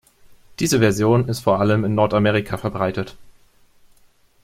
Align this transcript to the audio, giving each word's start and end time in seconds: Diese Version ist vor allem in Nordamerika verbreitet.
Diese 0.57 0.79
Version 0.79 1.27
ist 1.27 1.41
vor 1.41 1.59
allem 1.59 1.85
in 1.85 1.93
Nordamerika 1.93 2.57
verbreitet. 2.57 3.15